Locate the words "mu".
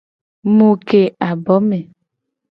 0.55-0.69